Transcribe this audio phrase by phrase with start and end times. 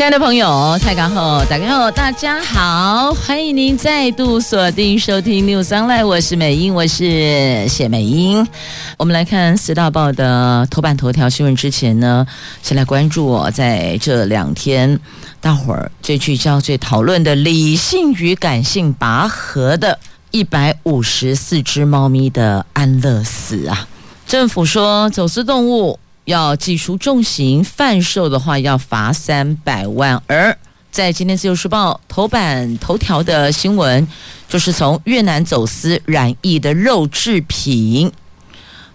[0.00, 8.48] 亲爱的朋友，大家好，大家好，大家好，欢迎您再度锁定收听 News Online，我是美英，我是谢美英。
[8.96, 12.26] 我们来看四大报的头版头条新闻之前呢，
[12.62, 14.98] 先来关注我在这两天
[15.38, 19.98] 大伙儿最聚焦、最讨论的理性与感性拔河的
[20.30, 23.86] 一百五十四只猫咪的安乐死啊！
[24.26, 25.98] 政府说走私动物。
[26.24, 30.22] 要记述重刑，贩售的话要罚三百万。
[30.26, 30.56] 而
[30.90, 34.06] 在今天《自由时报》头版头条的新闻，
[34.48, 38.10] 就是从越南走私染疫的肉制品。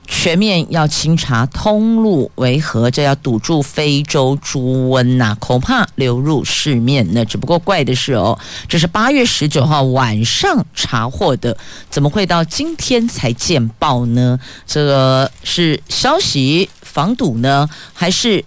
[0.08, 2.90] 全面要清查通路为何？
[2.92, 7.08] 这要堵住非洲猪瘟呐、恐怕流入市面。
[7.12, 11.56] 那只不过怪的是哦，这是八月十九号晚上查获的，
[11.90, 14.40] 怎么会到今天才见报呢？
[14.68, 18.44] 这个是消息防堵呢，还是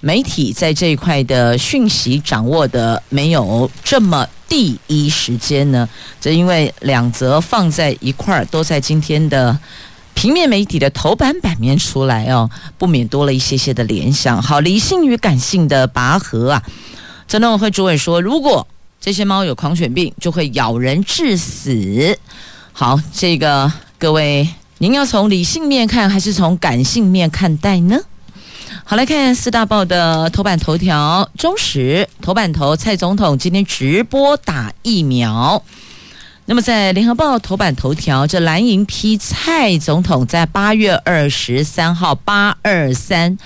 [0.00, 5.88] 媒体在这一块的讯息掌握的没有这么第一时间呢？
[6.20, 9.58] 这因为两则放在一块儿，都在今天的。
[10.16, 14.40] 平面媒体的头版版面出来哦，不免多了一些些的联想。
[14.42, 16.62] 好，理性与感性的拔河啊，
[17.28, 18.66] 这农委会主委说，如果
[18.98, 22.18] 这些猫有狂犬病，就会咬人致死。
[22.72, 28.00] 好，这个各位，您要从理性面看，还是从感性面看待呢？
[28.84, 35.62] 好，来看四大报的头版头条，中时头版头，蔡总统今天直播打疫苗。
[36.48, 43.36] 那么，在联合报头版头条，这蓝营批蔡总统在八月二十三号八二三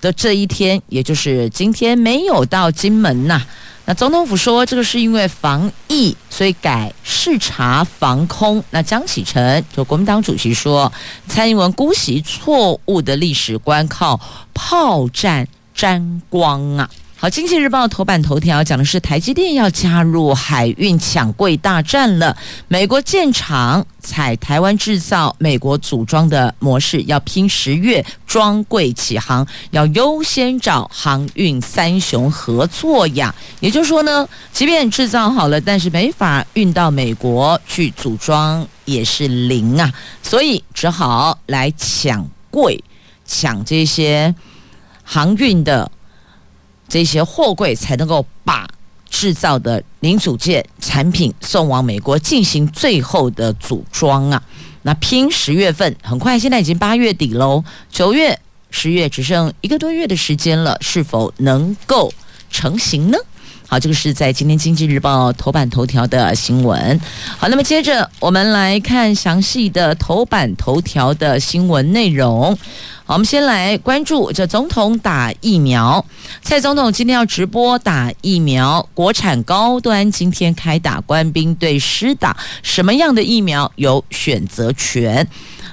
[0.00, 3.40] 的这一天，也就是今天没有到金门呐。
[3.84, 8.62] 那总统府说，这个是因为防疫，所以改视察防空。
[8.70, 10.92] 那江启臣就国民党主席说，
[11.28, 14.20] 蔡英文姑息错误的历史观，靠
[14.52, 16.90] 炮战沾光啊。
[17.22, 22.36] 好，《经济日报》头版头条讲的是台积电要加入海运抢柜大战了。
[22.66, 33.32] 美国建厂采台湾制造、美国组装的模式，要拼十月装柜起航，要优先找航运三雄合作呀。
[33.60, 39.92] 也就是说呢，即便制造好了，但是没法运到美国去组装，也是零啊。
[40.24, 42.82] 所以只好来抢柜，
[43.24, 44.34] 抢这些
[45.04, 45.88] 航运的。
[46.92, 48.68] 这些货柜才能够把
[49.08, 54.42] 制造的零组件产品送往美国进行最后的组装啊！
[54.82, 58.38] 那拼十月份，很快，现在已经八月底喽，九月、
[58.70, 62.12] 十月只剩一个多月的时间了，是否能够
[62.50, 63.16] 成型呢？
[63.72, 67.00] 好，这个是在今天《经济日报》头版头条的新闻。
[67.38, 72.54] 好，那么接着我们来看详细的头版头条的新闻内容。
[73.06, 76.04] 好，我们先来关注这总统打疫苗。
[76.42, 85.26] 蔡总统今天要直播打疫苗，国产高端今天开打，官兵对施打什么样的疫苗有选择权？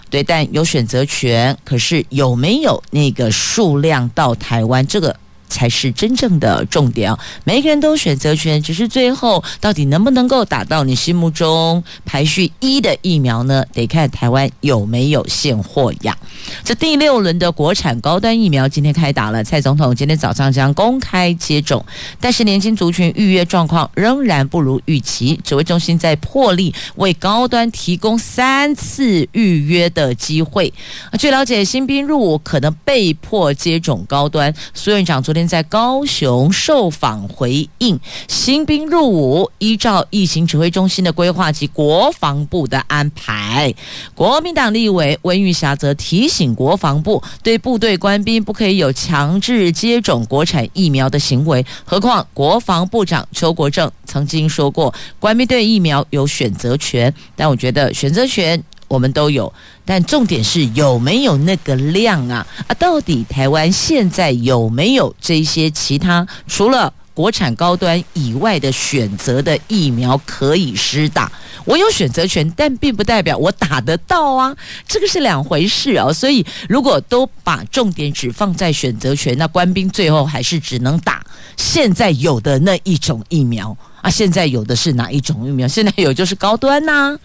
[0.10, 4.88] 对，但有选择权，可是有没有那个数量到台湾？
[4.88, 5.14] 这个。
[5.50, 7.20] 才是真正的重点啊！
[7.44, 13.66] 每个人都选择权，只是最后到底能不能够打到你心目中排序一的疫苗呢？
[13.74, 16.16] 得看台湾有没有现货呀。
[16.64, 21.84] 这第六轮的国产高端疫苗今天开打了，蔡总统今天早上将公开接种，
[22.22, 25.38] 但是年轻族群预约状况仍然不如预期。
[25.44, 30.72] 指挥中心在破例为高端提供三次预约的机会。
[31.18, 34.54] 据了解，新兵入伍可能被迫接种高端。
[34.76, 35.39] 苏院长昨天。
[35.48, 43.74] 在高雄受访回应，新兵入伍依照疫情指挥中心的规划及国防部的安排。
[44.16, 51.66] 国民党立委温玉霞则提醒国防部，对部队官兵不可以有强制接种国产疫苗的行为。
[51.84, 57.14] 何况国防部长邱国正曾经说过，官兵对疫苗有选择权。
[57.36, 58.62] 但我觉得选择权。
[58.90, 59.54] 我们都有，
[59.86, 62.46] 但重点是有没有那个量啊？
[62.68, 71.32] 啊，到底台湾现在有没有这些其他除了国产高端以外的选择的疫苗可以施打？
[71.66, 74.56] 我有选择权，但并不代表我打得到啊，
[74.88, 76.12] 这个是两回事哦。
[76.12, 81.24] 所以，如果都把重点只放在选择权，那官兵最后还是只能打
[81.58, 84.10] 现在有的那一种疫苗啊。
[84.10, 85.68] 现在有的是哪一种疫苗？
[85.68, 87.16] 现在有就是高端呐、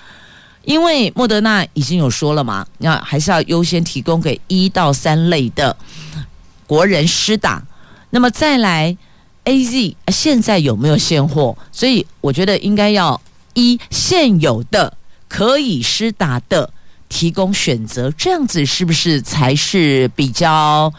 [0.64, 5.76] 因为莫德纳已经有说了嘛，那还是要优先提供给一到三类的
[6.66, 7.62] 国人施打。
[8.10, 8.96] 那么再来
[9.44, 11.56] ，AZ 现在有没有现货？
[11.70, 13.20] 所以我觉得应该要
[13.54, 14.96] 一现有的
[15.28, 16.72] 可以施打的
[17.08, 20.92] 提供选择，这样子是不是才是比较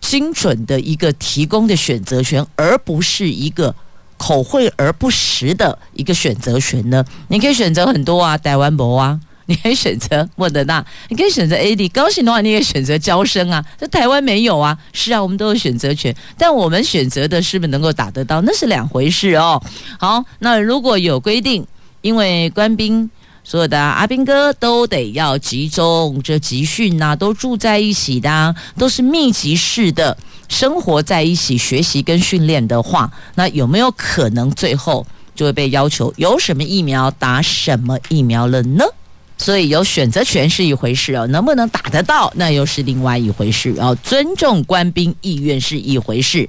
[0.00, 3.74] 精准的一个提供的选择权，而不是一个。
[4.22, 7.04] 口惠而不实的一个选择权呢？
[7.26, 11.90] 你可以选择很多啊，台湾博啊，你可以选择莫德纳，你可以选择 AD。
[11.90, 13.64] 高兴的话，你也选择娇生啊。
[13.80, 19.60] 这台湾没有啊，是啊，我们都有选择权，但我们选择的是不是能够打得到，那是两回事哦。
[19.98, 21.66] 好，那如果有规定，
[22.00, 23.10] 因为官兵
[23.42, 30.16] 所有的阿兵哥都得要集中这集训呐，都住在一起的啊，都是密集式的。
[30.52, 35.04] 生活在一起学习跟训练的话，那有没有可能最后
[35.34, 38.84] 就会被要求有什么疫苗打什么疫苗了呢？
[39.38, 43.96] 所以有选择权是一回事哦，能不能打得到那又是另外一回事哦。
[44.02, 46.48] 尊重官兵意愿是一回事，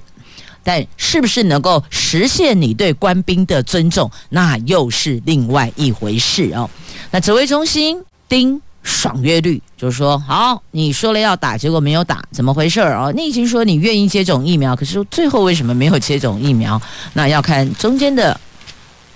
[0.62, 6.68] 但是不是能够实现你对官兵的尊重，那又是另外一回事哦。
[7.10, 8.60] 那指挥中心丁。
[8.84, 13.10] 爽约率就是说，好，你说了要打，结果没有打，怎么回事儿哦？
[13.16, 16.80] 你已经说你愿意接种疫苗，可是最后为什么没有接种疫苗？
[17.14, 18.38] 那要看中间的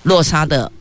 [0.03, 0.71] 落差的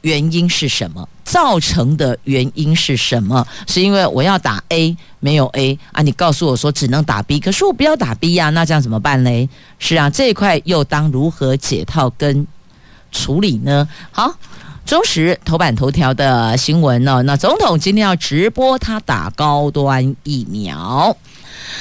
[0.00, 3.46] 原因是什么，造成的原因是什么？
[3.68, 6.02] 是因为我要打 A 没有 A 啊？
[6.02, 9.48] 你告诉我说只能打 B，可是我不要打 B 呀，那这样怎么办嘞？
[9.78, 12.44] 是啊，这一块又当如何解套跟
[13.12, 13.88] 处理呢？
[14.10, 14.34] 好。
[14.88, 17.22] 中时头版头条的新闻呢？
[17.24, 21.14] 那总统今天要直播他打高端疫苗，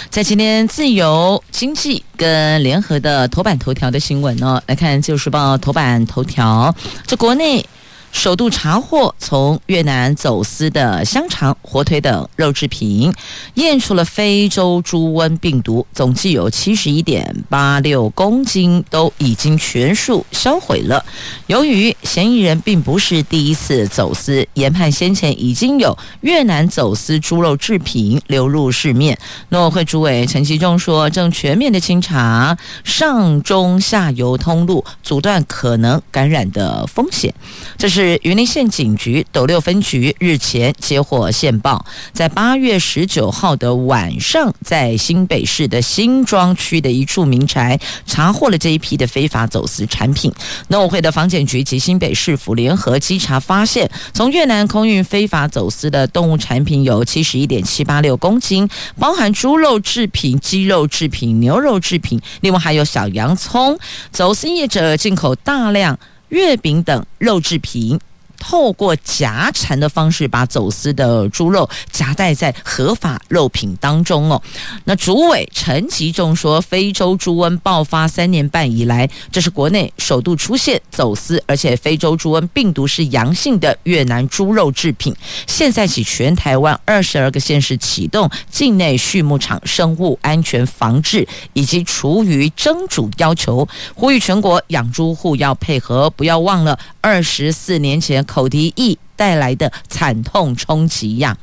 [0.09, 6.75] 在今天自由经济跟联合的头版头条的新闻呢，来看《自由时报》头版头条，
[7.05, 7.65] 这国内。
[8.11, 13.13] 首度查获从越南走私的香肠、火腿等肉制品，
[13.53, 21.05] 验出了非洲猪瘟病毒，总计有七十一点八六公斤都已经全数销毁了。
[21.45, 29.17] 由于嫌疑人并不是第一次走私，研判先前已经有越南走私猪肉制品流入市面。
[29.49, 37.31] 农委会主委陈其中说，正全面的清查上中下游通路，阻断可能感染的风险。
[37.77, 37.96] 这是。
[37.97, 41.83] 是云林县警局斗六分局日前接获线报，
[42.13, 50.31] 在八月十九号的晚上，在新北市的新庄区的一处民宅查获了这一批的非法走私产品。
[50.67, 63.75] 农委会的防检局及新北市府联合稽查发现，从越南空运非法走私的动物产品有七十一点七八六公斤，包含猪肉制品、鸡肉制品、牛肉制品，另外还有小洋葱。
[64.11, 65.97] 走私业者进口大量。
[66.29, 67.99] 月饼等肉制品，
[68.37, 74.41] 透过夹缠的方式把走私的猪肉夹带在合法肉品当中哦。
[74.85, 85.15] 那主委陈吉仲说，非洲猪瘟爆发三年半以来，这是国内首度出现走私，而且非洲猪瘟病毒是阳性的越南猪肉制品。
[85.47, 98.23] 现在起，全台湾二十二个县市启动境内畜牧场生物安全防治以及厨余蒸煮要求，呼吁全国养猪户要配合，不要忘了二十四年前。
[98.37, 101.35] 口蹄疫带来的惨痛冲击呀，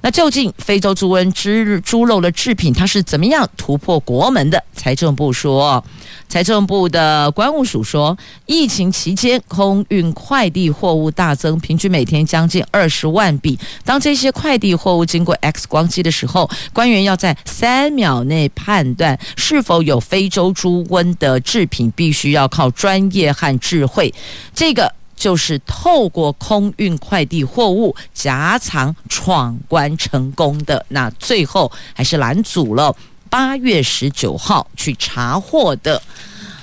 [0.00, 4.64] 那究竟非洲猪瘟之猪肉的制品它是怎么样突破国门的？
[4.72, 5.84] 财政部说，
[6.30, 8.16] 财政部的关务署说，
[8.46, 13.58] 疫情期间空运快递货物大增，平均每天将近二十万笔。
[13.84, 24.14] 当这些快递货物经过 X 光机的时候，官员要在三秒内判断是否有非洲猪瘟的制品，必须要靠专业和智慧。
[24.54, 24.94] 这个。
[25.20, 32.96] 就是透过空运快递货物夹藏闯关成功的，那最后还是拦阻了。
[33.28, 36.00] 八月十九号去查获的。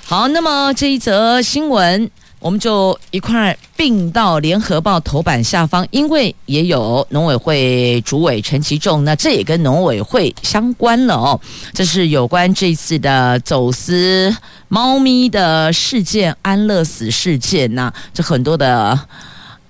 [0.04, 2.10] 好，那么这一则新闻。
[2.40, 11.40] 我们就一块并到联合报头版下方，因为也有农委会主委陈其仲，那这也跟农委会相关了哦。
[11.72, 14.34] 这是有关这次的走私
[14.68, 18.98] 猫咪的事件，安乐死事件呐，这很多的。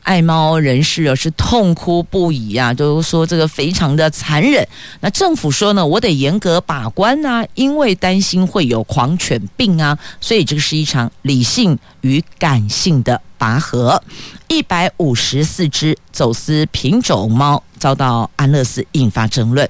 [0.08, 4.66] 爱猫人士啊是痛哭不已啊，都说这个非常的残忍。
[5.00, 14.02] 那政府说呢，我得严格把关呐，因为担心会有狂犬病啊，所以这个是一场理性与感性的拔河，
[14.48, 19.66] 一百五十四只走私品种猫遭到安乐死，引发争论。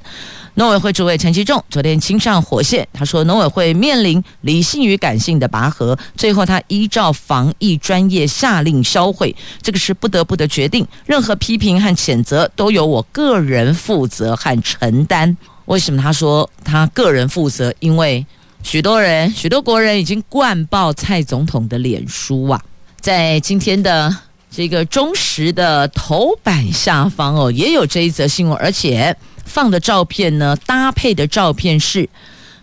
[0.54, 10.84] 农委会主委陈其仲昨天亲上火线，他说农委会面临理性与感性的拔河，最后他依照防疫专业下令销毁，这个是不得不的决定。
[11.06, 15.36] 任何批评和谴责都由我个人负责和承担。
[15.66, 17.72] 为什么他说他个人负责？
[17.78, 18.26] 因为
[18.64, 22.60] 许多人、许多国人已经灌爆蔡总统的脸书啊，
[23.00, 24.12] 在今天的
[24.50, 29.16] 这个中时的头版下方哦，也有这一则新闻，而且。
[29.44, 32.06] 放的照片呢，搭配的照片是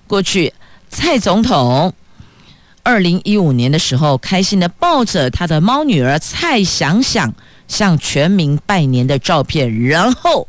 [0.06, 0.54] 过去
[0.88, 1.92] 蔡总统
[2.84, 7.34] 二零一五年的时候，开心的抱着他的猫女儿蔡想想
[7.68, 10.48] 向全民拜年的照片，然后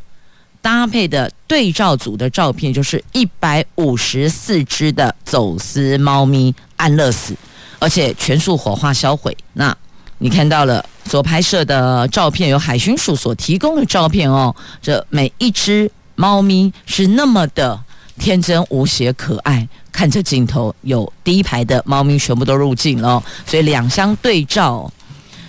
[0.61, 7.35] 搭配的对照组的照片就是一百五十四只的走私猫咪安乐死，
[7.78, 9.35] 而且全数火化销毁。
[9.55, 9.75] 那
[10.18, 15.90] 你看到了所拍摄的照片，有海巡署所提供的照片哦，这每一只。
[16.18, 17.78] 猫咪是那么的
[18.18, 24.90] 天真无邪可爱，看着镜头，有第一排的猫咪全部都入镜了，所以两相对照，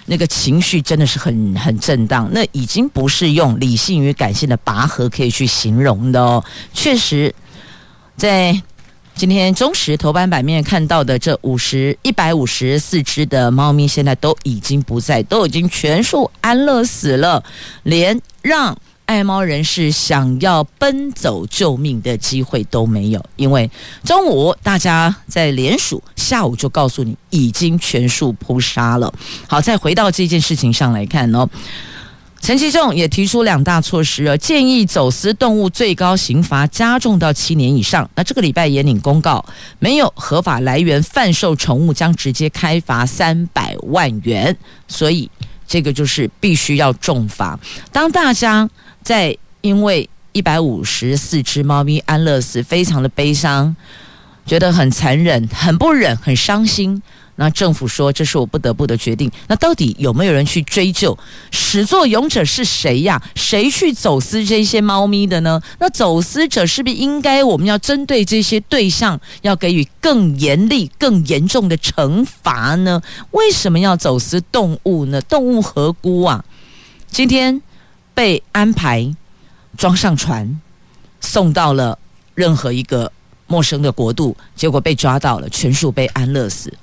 [0.07, 2.29] 那个情绪真的是很很震荡。
[2.33, 6.43] 那已经不是用理性与感性的拔河可以去形容的哦。
[6.73, 7.33] 确实，
[8.17, 8.61] 在
[9.17, 17.43] 今天中时头版版面看到的这五十一百五十四只的猫咪，现在都已经不在，都已经全数安乐死了，
[17.81, 18.77] 连让。
[19.07, 23.71] 爱猫人士想要奔走救命的机会都没有，因为
[24.03, 29.13] 中午大家在联署，下午就告诉你已经全数扑杀了。
[29.47, 31.47] 好，再回到这件事情上来看哦，
[32.39, 38.09] 陈其仲也提出两大措施，而建议走私动物最高刑罚加重到七年以上。
[38.15, 39.43] 那这个礼拜也领公告，
[39.79, 44.55] 没有合法来源贩售宠物将直接开罚三百万元，
[44.87, 45.29] 所以
[45.67, 47.59] 这个就是必须要重罚。
[47.91, 48.69] 当大家。
[49.03, 53.73] 在因为一百五十四只猫咪安乐死，非常的悲伤，
[54.45, 57.01] 觉得很残忍，很不忍，很伤心。
[57.37, 59.31] 那政府说这是我不得不的决定。
[59.47, 61.17] 那到底有没有人去追究
[61.49, 63.21] 始作俑者是谁呀？
[63.35, 65.61] 谁去走私这些猫咪的呢？
[65.79, 73.01] 那走私者是不是应该我们要针对这些对象要给予更严厉、更严重的惩罚呢？
[73.31, 75.21] 为什么要走私动物呢？
[75.21, 76.43] 动物何辜啊？
[77.09, 77.61] 今天。
[78.17, 79.15] 被安排
[79.77, 80.59] 装上船，
[81.21, 81.99] 送到了
[82.33, 83.11] 任何一个
[83.45, 86.73] 陌生的国度，结果被抓到了，全数被安乐死。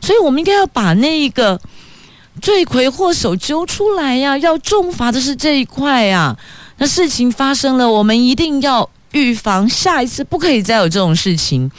[0.00, 1.60] 所以，我们应该要把那一个
[2.40, 4.36] 罪魁祸首揪出来呀！
[4.38, 6.36] 要重罚的是这一块呀。
[6.78, 11.70] 那事情发生了，我们一定要预防，下一次不可以再有这种事情。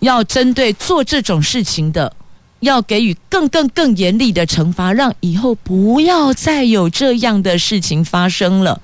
[0.00, 2.12] 要针对做这种事情的。
[2.60, 8.80] 要给予更更更严厉的惩罚，让以后不要再有这样的事情发生了。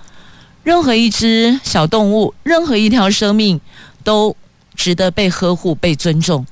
[0.63, 3.59] 任何一只小动物，任何一条生命，
[4.05, 4.37] 都
[4.77, 6.45] 值得被呵护、被尊重。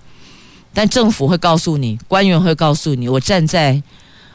[0.72, 3.82] 但政府会告诉你，官员会告诉你，我站在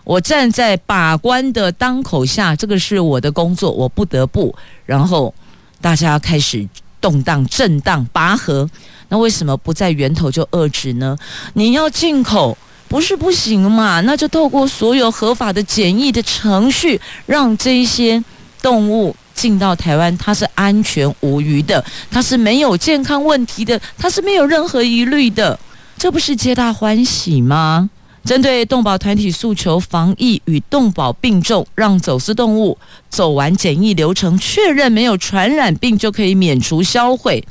[0.03, 4.55] 我站在把关的当口下，这个是我的工作，我不得不。
[4.85, 5.33] 然后
[5.81, 6.67] 大家开始
[6.99, 8.69] 动荡、震荡、拔河。
[9.09, 11.17] 那为什么不在源头就遏制呢？
[11.53, 12.57] 你要进口。
[12.87, 13.99] 不是不行嘛？
[14.01, 18.23] 那就透过所有合法的检疫的程序，让这些
[18.61, 25.59] 动物进到台湾，它是安全无虞的，它是没有健康问题的，它是没有任何疑虑的，
[25.97, 27.89] 这不是皆大欢喜吗？
[28.23, 32.77] 针对动保团体诉求，防疫与动保并重，让走私动物
[33.09, 37.43] 走完检疫流程，确认没有传染病就可以免除销毁。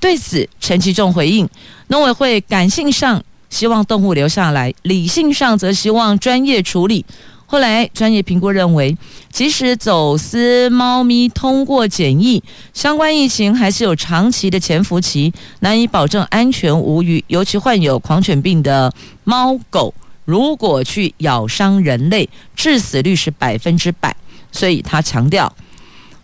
[0.00, 1.48] 对此，陈其仲回应，
[1.88, 3.22] 农委会感性上。
[3.48, 7.06] 希望动物留下来，理性上则希望专业处理。
[7.46, 8.96] 后来专业评估认为，
[9.30, 12.42] 即使走私猫咪通过检疫，
[12.74, 17.24] 相关疫情还是有长期的潜伏期，难以保证安全无虞。
[17.28, 18.92] 尤其患有狂犬病的
[19.24, 24.14] 猫狗，如果去咬伤人类，致死率是百分之百。
[24.50, 25.54] 所以他强调。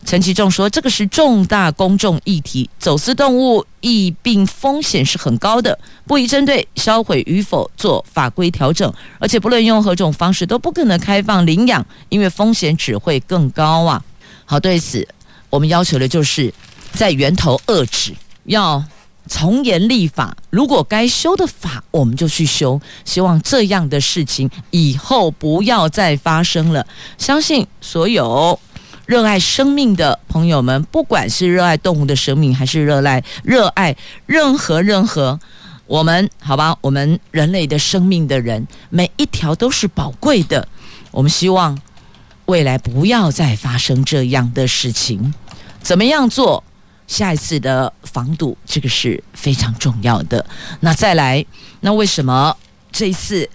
[0.05, 14.03] 陈其仲说：“这个是重大公众议题，走私动物疫病风险是很高的，不宜针对销毁与否做法规调整，而且不论用何种方式都不可能开放领养，因为风险只会更高啊。”
[14.45, 15.07] 好，对此
[15.49, 16.53] 我们要求的就是
[16.93, 18.13] 在源头遏制，
[18.45, 18.85] 要
[19.29, 26.85] 从严立法，如果该修的法我们就去修，希望这样的事情以后不要再发生了。
[27.17, 28.59] 相信所有。
[29.13, 35.39] 热爱生命的朋友们，不管是热爱动物的生命，还是热爱热爱任何任何
[35.87, 40.67] 我们好吧，我们人类的生命的人，每一条都是宝贵的。
[41.11, 41.79] 我们希望
[42.47, 45.35] 未来不要再发生这样的事情。
[45.83, 46.65] 怎么样做
[47.07, 48.57] 下一次的防堵？
[48.65, 50.47] 这个是非常重要的。
[50.81, 51.45] 那再来，
[51.81, 52.57] 那为什么
[52.91, 53.47] 这一次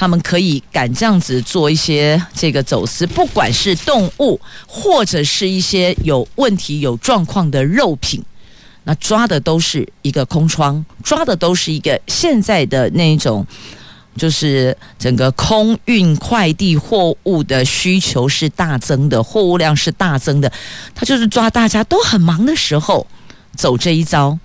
[0.00, 3.06] 他们可以敢这样子做一些这个走私？
[3.08, 8.24] 不管是动物，或者是一些有问题、有状况的肉品。
[8.84, 13.46] 那抓的都是一个空窗，抓的都是一个现在的那种，
[14.16, 20.50] 就是整个空运快递货物的需求是大增的，货物量是大增的。
[20.94, 23.06] 他就是抓大家都很忙的时候
[23.54, 24.38] 走这一招，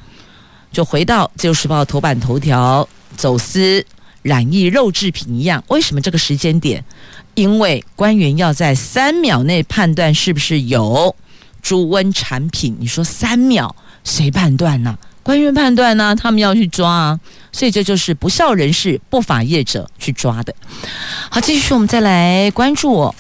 [0.74, 2.86] 就回到《自由时报》头版头条，
[3.16, 3.86] 走私
[4.26, 5.64] 染疫肉制品一样。
[5.68, 6.84] 为什么这个时间点？
[7.36, 11.16] 因为官员要在三秒内判断是不是有
[11.62, 12.76] 猪瘟产品。
[12.80, 13.76] 你说三秒？
[14.04, 14.98] 谁判断呢？
[15.22, 16.16] 官员判断呢？
[16.16, 17.20] 他们要去抓啊，
[17.52, 20.56] 所以这就是不肖人士、不法业者去抓的。
[21.30, 23.16] 好，继续我们再来关注哦，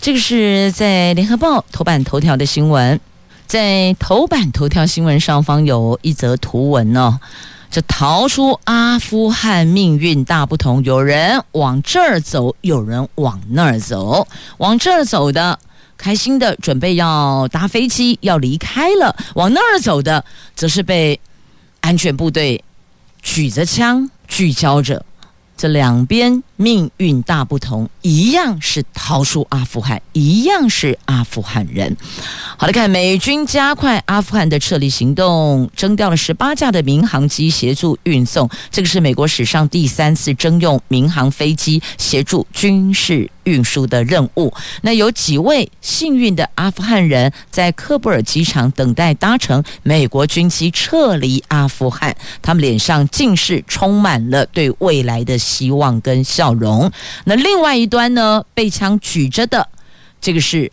[0.00, 3.00] 这个是在联合报头版头条的新闻，
[3.46, 7.18] 在头版头条新闻上方有一则图文哦，
[7.74, 14.28] 这逃出阿富汗命运大不同，有人往这儿走，有人往那儿走，
[14.58, 15.58] 往这儿走的。
[15.96, 21.18] 开心的准备要搭飞机要离开了，往那儿走的则是被
[21.80, 22.62] 安全部队
[23.20, 25.04] 举着枪聚焦着。
[25.56, 31.96] 这两边命运大不同，一样是逃出阿富汗，一样是阿富汗人。
[32.56, 38.48] 好来看，美军加快阿富汗的撤离行动，征调了十八架的民航机协助运送。
[38.70, 44.52] 这个是美国史上第三次征用民航飞机协助军事运输的任务。
[44.82, 56.90] 那有几位幸运的阿富汗人在喀布尔机场等待搭乘美国军机撤离阿富汗，他们脸上尽是充满了对未来的希望跟笑容。
[57.24, 59.68] 那另外一端呢，被枪举着的，
[60.20, 60.70] 这个是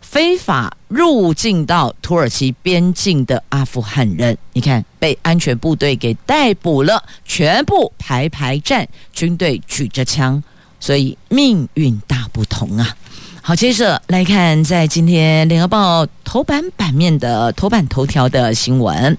[0.00, 4.36] 非法入境到土耳其边境的阿富汗人。
[4.52, 10.42] 你看，被安全部队给逮捕了，全部排排站，军队举着枪，
[10.80, 12.96] 所以命运大不同啊。
[13.40, 19.16] 好，接着来看，在今天联合报头版版面的头版头条的新闻。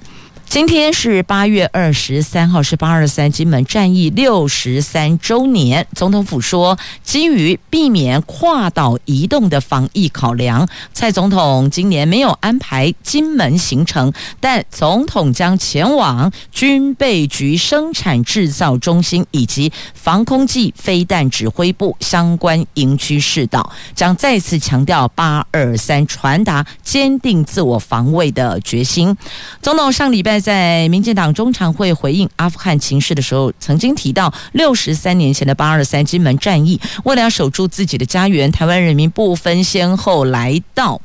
[0.50, 5.86] 今天是八月二十三号，是八二三金门战役六十三周年。
[5.94, 29.16] 总统府说，基于避免跨岛移动的防疫考量，蔡总统今年没有安排金门行程，但总统将前往军备局生产制造中心以及防空暨飞弹指挥部相关营区视导，将再次强调八二三传达坚定自我防卫的决心。
[29.62, 30.39] 总统上礼拜。
[30.40, 41.02] 在民进党中常会回应阿富汗情势的时候，曾经提到六十三年前的八二三金门战役，为了要守住自己的家园，台湾人民不分先后来到，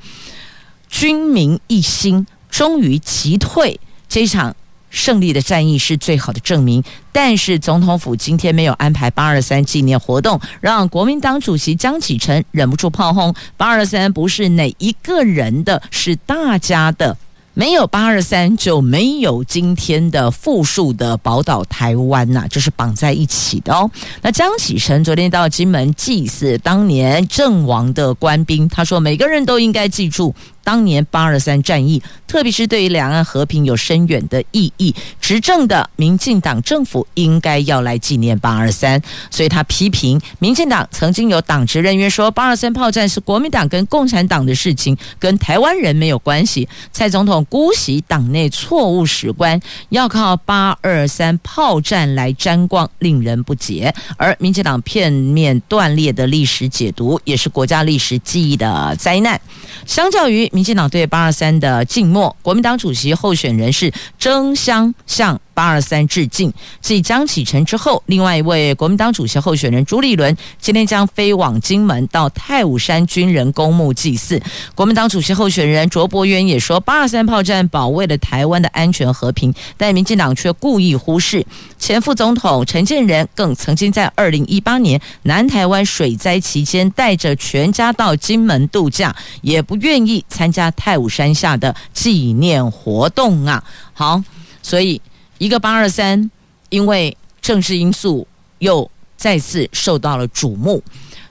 [0.88, 4.54] 军民一心，终于击退这场
[4.90, 6.82] 胜利的战役是最好的证明。
[7.10, 17.16] 但是总统府今天没有安排八二三纪念活动，让国民党主席江启臣忍不住炮轰：八二三不是哪一个人的，是大家的。
[17.56, 23.88] 没有八二三，就没有今天的富庶的宝岛台湾呐、啊，这是绑在一起的哦。
[24.20, 30.34] 那江启臣昨天到金门祭祀当年阵亡的官兵，他说每个人都应该记住。
[30.64, 39.00] 当年八二三战役，特别是对于两岸和平有深远的意义，执政的民进党政府应该要来纪念八二三。
[39.30, 46.66] 所以他批评民进党曾经有党职人员说八二三炮战是国民党跟共产党的事情，跟台湾人没有关系。
[46.92, 53.94] 蔡总统姑息党内错误史观，要靠八二三炮战来沾光，令人不解。
[54.16, 59.38] 而民进党片面断裂的历史解读，也是国家历史记忆的灾难。
[59.86, 66.52] 相较于民进党对八二三的静默，国民党主席候选人是争相向八二三致敬。
[66.80, 74.40] 继江启臣之后，另外一位国民党主席候选人朱立伦今天将飞往金门到太武山军人公墓祭祀。
[74.74, 81.46] 国民党主席候选人卓伯源也说，八二三炮战保卫了台湾的安全和平，但民进党却故意忽视。
[81.78, 93.62] 前副总统陈建仁更曾经在二零一八年南台湾水灾期间带着全家到金门度假，也不愿意参加太武山下的纪念活动啊！
[93.92, 94.22] 好，
[94.62, 95.00] 所以
[95.44, 96.30] 一个八二三，
[96.70, 98.26] 因为政治因素
[98.60, 100.82] 又再次受到了瞩目。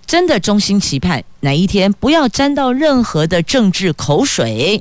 [0.05, 4.79] 真的衷心期盼哪一天不要沾到任何的政治口水，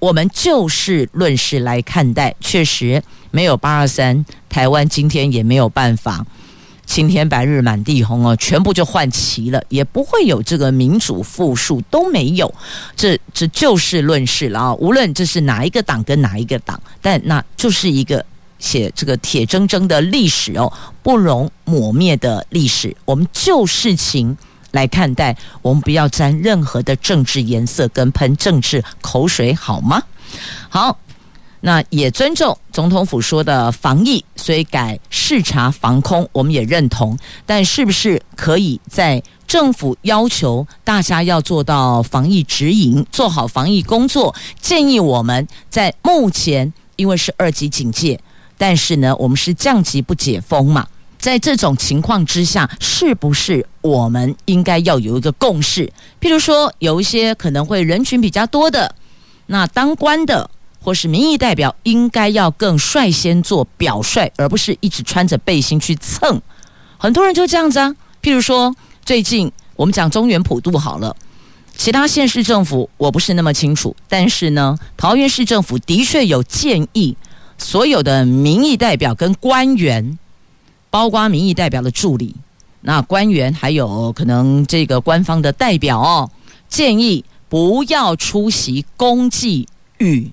[0.00, 6.26] 我们就事论事来看待，确实没有八二三，台湾今天也没有办法。
[6.84, 12.52] 青天白日满地红哦，全部就换齐了，也不会有这个民主复述都没有，
[12.96, 14.74] 这这就事论事了啊！
[14.74, 18.26] 无论这是哪一个党跟哪一个党，但那就是一个
[18.62, 20.72] 写这个铁铮铮的历史哦，
[21.02, 22.96] 不容抹灭的历史。
[23.04, 24.34] 我们就事情
[24.70, 30.02] 来看待，我们不要沾任何的政治颜色跟喷政治口水，好吗？
[30.70, 30.96] 好。
[31.64, 37.16] 那也尊重总统府说的防疫，所以改视察防空，我们也认同。
[37.46, 44.34] 但是不是可以在政府要求大家要做到防疫指引，做好防疫工作？
[44.60, 48.18] 建议我们在目前因为是二级警戒，
[48.62, 50.86] 但是呢，我们是降级不解封嘛，
[51.18, 55.92] 在这种情况之下，是不是我们应该要有一个共识？
[56.20, 58.94] 譬如说，有一些可能会人群比较多的，
[59.46, 60.48] 那当官的。
[60.84, 66.40] 或是民意代表应该要更率先做表率，而不是一直穿着背心去蹭。
[66.98, 67.94] 很多人就这样子啊。
[68.20, 71.16] 譬如说，最近我们讲中原普渡好了，
[71.76, 77.16] 其他县市政府我不是那么清楚，但是呢，桃园市政府的确有建议
[77.62, 80.18] 所有的民意代表跟官员，
[80.90, 82.34] 包括民意代表的助理，
[82.82, 86.30] 那官员还有可能这个官方的代表哦，
[86.68, 89.66] 建议不要出席公祭
[89.98, 90.30] 与。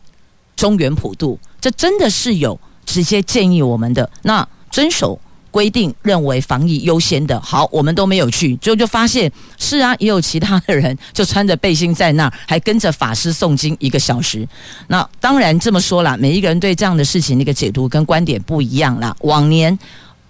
[0.55, 4.11] 中原普渡，这真的是有直接建议我们的。
[4.23, 5.17] 那遵守
[5.51, 14.47] 规定，认为防疫优先的，好，我们都没有去，最后就发现是啊，也有其他的人就穿着背心在那儿，还跟着法师诵经一个小时。
[14.87, 19.15] 那当然这么说啦，每一个人对这样的事情那个解读跟观点不一样啦。
[19.21, 19.77] 往年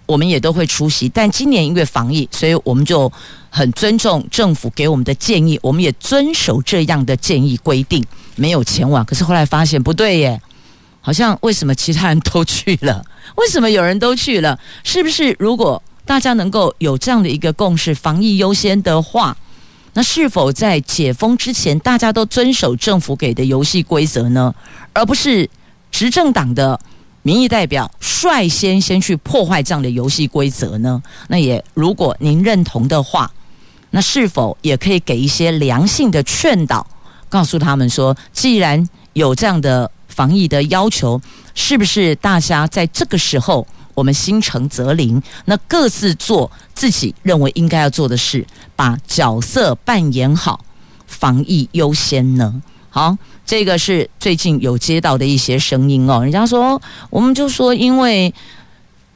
[0.06, 3.12] 我们也都会出席，但今年因为防疫，所以我们就
[3.50, 8.04] 很尊重政府给我们的建议，我们也遵守这样的建议规定。
[8.36, 10.42] 没有前往，可是后来发现不对耶，
[11.02, 13.04] 好像为什么其他人都去了？
[13.36, 14.60] 为什么有人都去了？
[14.84, 19.38] 是不是如果大家能够有这样的一个共识，防疫优先的话，
[19.94, 24.54] 那是否在解封之前大家都遵守政府给的游戏规则呢？
[24.94, 25.50] 而不是
[25.92, 26.80] 执政党的
[27.22, 31.02] 民意代表率先先去破坏这样的游戏规则呢？
[31.28, 33.32] 那也如果您认同的话，
[33.92, 36.86] 那是否也可以给一些良性的劝导？
[37.28, 41.22] 告诉他们说，既然有这样的防疫的要求，
[41.56, 50.60] 是不是大家在这个时候，我们心诚则灵，那各自做自己认为应该要做的事，把角色扮演好，
[51.08, 52.62] 防疫优先呢？
[52.90, 56.22] 好，这个是最近有接到的一些声音哦。
[56.22, 58.34] 人家说，我们就说，因为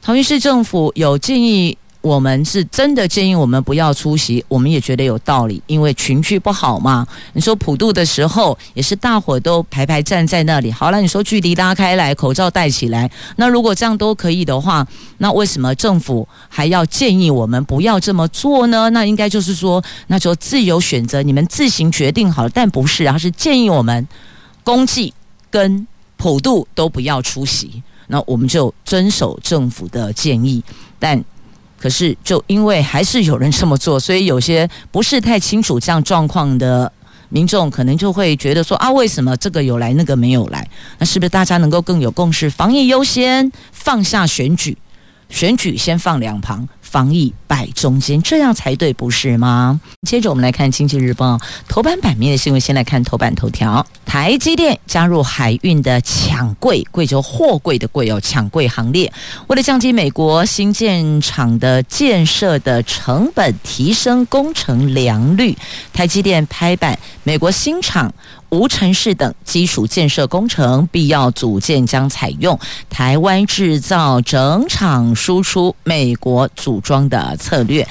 [0.00, 1.76] 桃园市政府有建议。
[2.04, 7.06] 我们是真的建议我们不要出席，我们也觉得有道理，因为群聚不好嘛。
[7.32, 14.86] 你说普渡的时候也是大伙都排排站在那里，好了，你说距离拉开来，口罩戴起来，那如果这样都可以的话，
[15.16, 18.90] 那为什么政府还要建议我们不要这么做呢？
[18.90, 22.50] 那应该就是说，那就自由选择，你们自行决定好了。
[22.50, 24.06] 但不是，而是建议我们
[24.62, 25.14] 公祭
[25.50, 25.86] 跟
[26.18, 30.62] 普渡都不要出席，那我们就遵守政府的建议，
[30.98, 31.24] 但。
[31.84, 36.90] 可是，就因为还是有人这么做，所以有些不是太清楚这样状况的
[37.28, 40.66] 民众，可能就会觉得说啊，为什么这个有来，那个没有来？
[40.96, 42.48] 那是不是大家能够更有共识？
[42.48, 44.78] 防疫优先，放下选举，
[45.28, 46.66] 选举先放两旁。
[46.94, 49.80] 防疫摆中间，这样才对，不是吗？
[50.06, 51.34] 接着我们来看《经济日报》
[51.66, 59.12] 头版版面的新闻，先来看头版头条：台积电加入海运的抢柜，贵就货柜的柜哦，抢柜行列。
[59.48, 65.58] 为了降低美国新建厂的建设的成本，提升工程良率，
[65.92, 68.14] 台积电拍板，美国新厂。
[68.50, 72.56] 无尘室等基础建设工程必要组件将采用
[72.88, 77.84] 台湾制造、整厂输出美国组装的策略，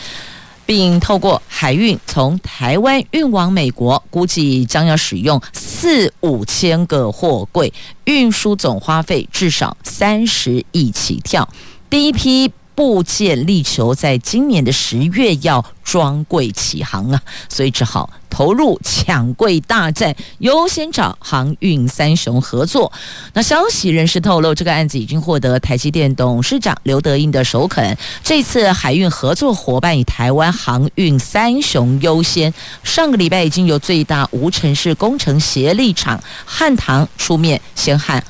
[0.66, 7.74] 并透过海运从台湾运往美国，估计将要使用四五千个货柜，
[8.06, 11.50] 运输总花费至少三十亿起跳。
[11.90, 12.50] 第一批。
[12.76, 22.92] 部件力求在今年的十月要装柜起航啊，所以只好投入抢柜大战，优先找航运三雄合作。
[23.34, 27.96] 那消息人士透露，这个案子已经获得台积电董事长刘德英的首肯。
[28.24, 32.52] 这次海运合作伙伴以台湾航运三雄优先。
[32.84, 38.24] 上个礼拜已经由最大无尘室工程协力厂汉唐出面，先和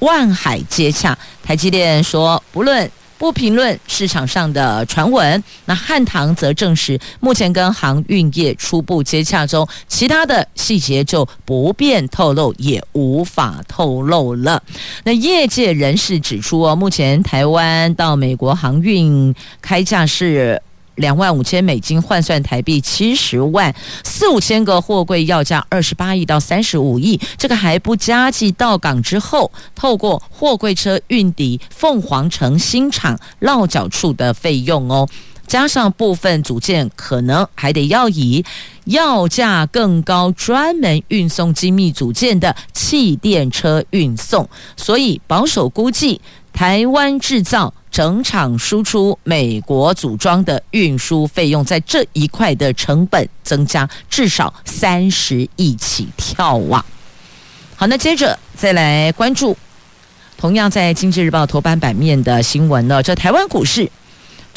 [0.00, 1.16] 万海接洽。
[1.42, 2.90] 台积电说，不论。
[3.18, 5.42] 不评论市场上的传闻。
[5.64, 14.62] 那汉唐则证实，目前跟航运业初步接洽中，其他的细节就不便透露，也无法透露了。
[15.04, 20.60] 那业界人士指出哦，目前台湾到美国航运开价是。
[20.96, 35.08] 两万五千美金换算台币七十万，四五千个货柜要价二十八亿到三十五亿，这个还不加计到港之后透过货柜车运抵凤凰城新厂落脚处的费用哦，
[35.46, 38.44] 加上部分组件可能还得要以
[38.84, 46.20] 要价更高专门运送精密组件的气电车运送，所以保守估计
[46.56, 47.72] 台湾制造。
[47.88, 56.84] 整厂输出美国组装的运输费用，在这一块的成本增加至少三十亿起跳啊！
[57.74, 59.56] 好，那接着再来关注，
[60.36, 63.90] 同样在《经济日报》头版版面的新闻呢，这台湾股市。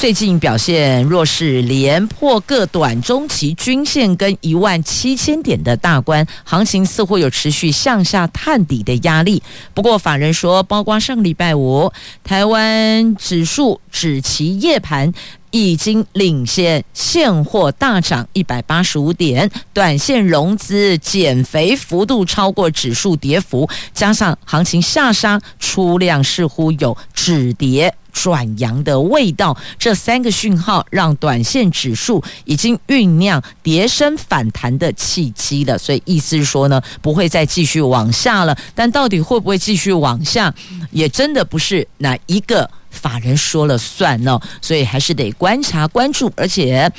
[0.00, 9.42] 最近表现弱势，连破各短中期均线跟一万七千点的大关，行情似乎有持续向下探底的压力。
[9.74, 11.92] 不过，法人说，包括上礼拜五，
[12.24, 15.12] 台湾指数指其夜盘
[15.50, 27.94] 已经领先现货大涨一百八十五点，短线融资减肥幅度超过指数跌幅，加上行情下杀，出量似乎有止跌。
[28.12, 35.78] 转阳的味道，这三个讯号让短线指数已经酝酿跌升反弹的契机了。
[35.78, 38.56] 所以意思是说呢，不会再继续往下了。
[38.74, 40.52] 但到底会不会继续往下，
[40.90, 44.40] 也真的不是哪一个法人说了算呢？
[44.60, 46.90] 所以还是得观察关注，而且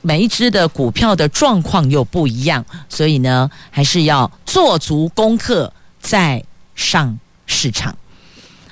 [0.00, 6.42] 每一只的股票的状况又不一样，所以呢，还是要做足功课再
[6.74, 7.96] 上市场。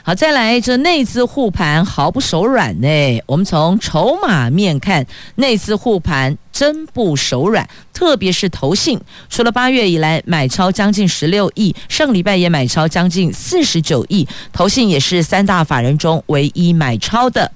[0.07, 2.88] 好，再来这内资护盘毫不手软呢。
[3.27, 17.51] 我们从筹码面看，内资护盘真不手软，特别是投信，除了八月以来买超将近十六亿，上礼拜也买超将近四十九亿，投信也是三大法人中唯一买超的。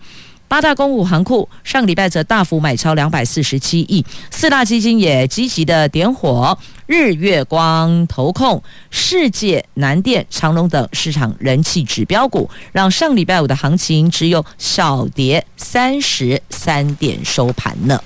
[0.50, 8.60] 八大公股行库上礼拜则大幅买超两百四十七亿，四大基金也积极的点火，日月光、投控、
[8.90, 18.02] 世界、南电、长隆等市场人气指标股，让上礼拜五的行情只有小跌三十三点收盘呢。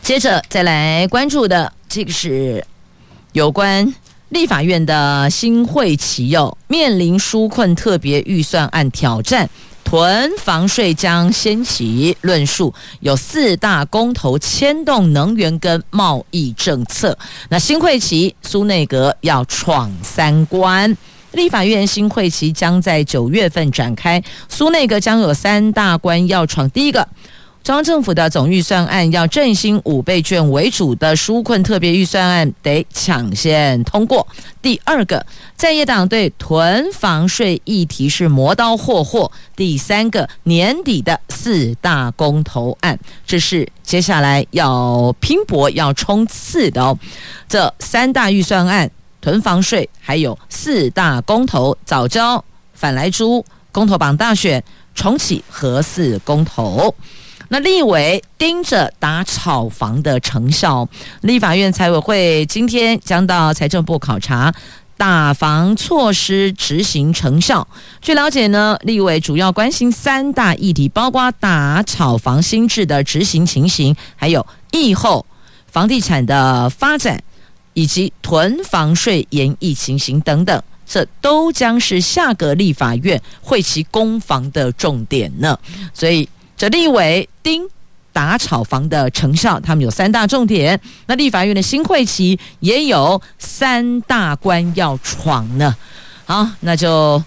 [0.00, 2.64] 接着再来关注的这个是
[3.34, 3.92] 有关
[4.30, 9.50] 立法院的新会期哟，面临纾困特别预算案挑战。
[9.84, 17.16] 囤房税将掀起论述，有四大公投牵动能源跟贸易政策。
[17.48, 20.96] 那新会期苏内阁要闯三关，
[21.32, 26.68] 立法院新会期将在九月份展开，苏内阁将有三大关要闯。
[26.70, 27.06] 第一个。
[27.62, 34.26] 中央政府的总预算案要振兴五倍券为主的纾困特别预算案得抢先通过。
[34.60, 35.24] 第二个，
[35.56, 39.30] 在野党对囤房税议题是磨刀霍霍。
[39.54, 46.98] 第三个，年底的四大公投案，这是接下来要拼搏要冲刺的哦。
[47.48, 52.44] 这三大预算案、囤房税，还有四大公投，早交、
[52.74, 54.64] 反莱猪、公投榜大选、
[54.96, 56.92] 重启和四公投。
[57.52, 60.88] 那立委盯着打炒房的成效，
[61.20, 64.50] 立法院财委会今天将到财政部考察
[64.96, 67.68] 打房措施执行成效。
[68.00, 75.26] 据了解呢，立委主要关心三大议题，包括打炒房新制的执行情形，还有疫后
[75.66, 77.22] 房地产的发展，
[77.74, 85.58] 以及囤房税延役情形等等，这都将是下个立法院会期攻防的重点呢。
[85.92, 86.26] 所以。
[86.62, 87.68] 这立委丁
[88.12, 90.80] 打炒房的成效，他们有三大重点。
[91.06, 95.74] 那立法院的新会期也有三大关要闯呢。
[96.24, 97.20] 好，那就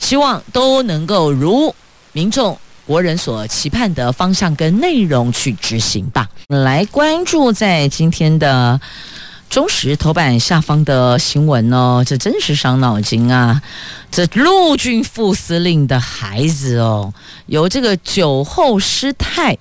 [0.00, 1.72] 希望都能够如
[2.10, 6.28] 民众国人所期盼的方向跟内容去执行吧。
[6.48, 8.80] 来关注在今天的。
[9.50, 13.60] 中时头版下方的新闻哦，这真是伤脑筋啊！
[14.08, 17.12] 这陆军副司令的孩子哦，
[17.46, 19.58] 有这个酒后失态，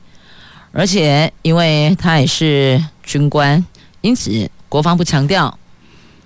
[0.71, 3.65] 而且因为他也是军官，
[4.01, 5.57] 因此国防部强调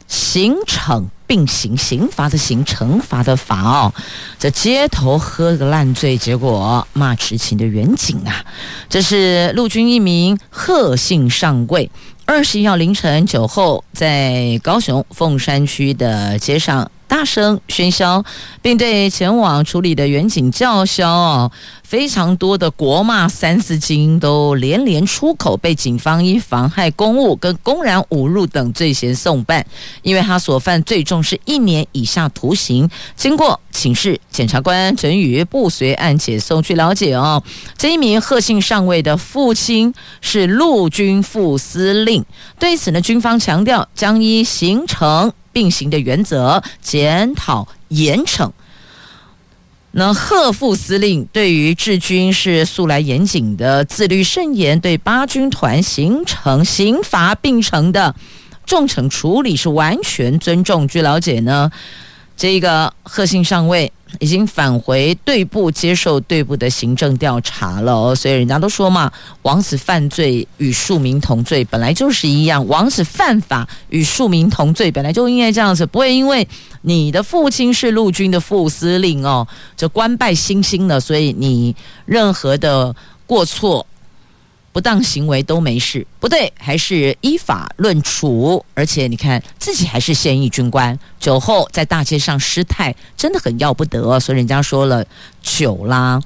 [0.10, 3.93] 刑惩并行，刑罚的刑，惩罚的罚哦。
[4.38, 8.43] 这街头喝个烂醉，结果骂执勤的员警啊！
[8.89, 11.89] 这是陆军一名贺姓上尉。
[12.25, 18.26] 二十一号凌晨酒后，在高雄凤山区的街上大声喧嚣，
[18.60, 21.52] 并对前往处理的员警叫嚣。
[21.84, 29.63] 非常多的国骂三字经都连连出口，被警方以妨害公务跟公然侮辱等罪嫌送办，
[30.02, 32.89] 因为他所犯最重是一年以下徒刑。
[33.15, 36.63] 经过请示，检察官陈宇不随案解送。
[36.63, 37.43] 据了解哦，
[37.78, 42.26] 这一名贺姓上尉的父亲是陆军副司令，
[42.58, 48.51] 对此呢，军方强调将依刑惩并行的原则检讨严惩。
[49.91, 58.15] 那贺副司令对于治军是素来严谨的，自律慎严，对八军团形成刑罚并成的
[58.65, 60.87] 重惩处理是完全尊重。
[60.87, 61.71] 据了解呢，
[62.35, 63.93] 这个贺信上尉。
[64.19, 72.65] 已经返回队部接受队部的行政调查了哦，所以人家都说嘛，王子犯罪与庶民同罪，本来就是一样。
[72.67, 76.47] 王子犯法与庶民同罪，本来就应该这样子，不会因为
[76.84, 82.95] 你的父亲是陆军的副司令哦，就官拜星星了，所以你任何的
[83.26, 83.86] 过错。
[84.73, 88.65] 不当行为都没事，不对，还是依法论处。
[88.73, 94.19] 而且你看，自己还是现役军官，酒后在大街上失态，真的很要不得。
[94.19, 95.05] 所以人家说了，
[95.43, 96.19] 酒啦、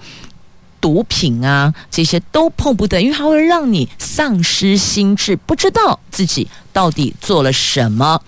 [0.80, 8.22] 毒品啊，这些都碰不得，因为它会让你丧失心智，不知道自己到底做了什么。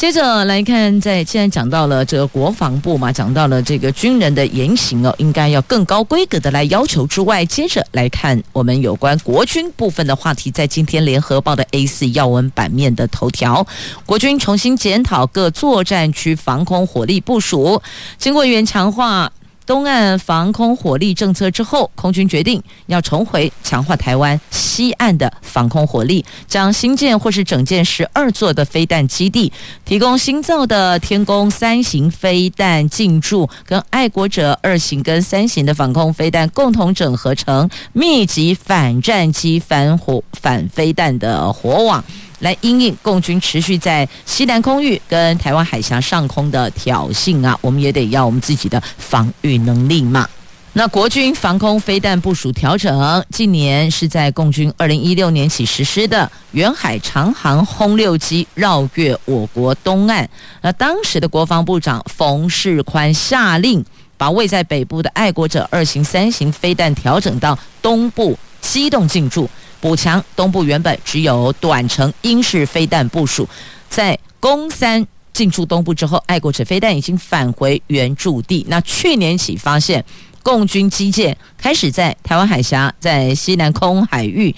[0.00, 13.66] 接着来看，在既然讲到了这个国防部嘛，讲到了这个军人的言行哦，应该要更高规格的来要求之外，接着来看我们有关国军部分的话题，在今天联合报的 A 四要闻版面的头条，
[14.06, 17.82] 国军重新检讨各作战区防空火力部署，
[18.16, 19.30] 经过原强化。
[19.70, 29.52] 东岸防空火力政策之后，空军决定要重回强化台湾西岸的防空火力，将新建或是整建十二座的飞弹基地，
[29.84, 42.04] 提供新造的天弓三型飞弹进驻，跟爱国者二型跟三型的防空飞弹共同整合成密集反战机反火反飞弹的火网。
[42.40, 50.28] 来因应共军持续在西南空域跟台湾海峡上空的挑衅啊，我们也得要我们自己的防御能力嘛。
[50.72, 60.30] 那国军防空飞弹部署调整，近年是在共军二零一六年起实施的远海长航轰六机绕越我国东岸。
[60.62, 63.84] 那当时的国防部长冯世宽下令，
[64.16, 69.50] 把位在北部的爱国者二型、三型飞弹调整到东部机动进驻。
[69.80, 73.48] 补强东部原本只有短程英式飞弹部署，
[73.88, 78.64] 在攻三进驻东部之后，爱国者飞弹已经返回原驻地。
[78.68, 80.04] 那去年起发现，
[80.42, 84.54] 共军机舰开始在台湾海峡、在西南空海域、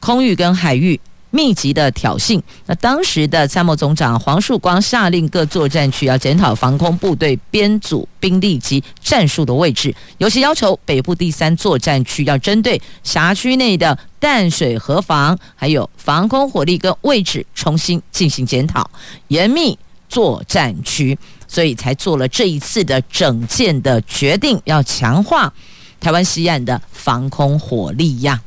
[0.00, 1.00] 空域跟海域。
[1.36, 18.90] 密集的挑衅，那当时的参谋总长黄树光下令各作战区要检讨防空部队编组兵力及战术的位置，尤其要求北部第三作战区要针对辖区内的淡水河防，还有防空火力跟位置重新进行检讨，
[19.28, 25.52] 严密作战区，所以才做了这一次的整建的决定，要强化
[26.00, 28.40] 台湾西岸的防空火力呀。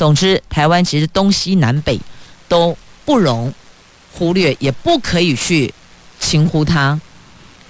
[0.00, 2.00] 总之，台湾其实东西南北
[2.48, 3.52] 都不容
[4.14, 5.70] 忽略，也不可以去
[6.18, 6.98] 轻忽它，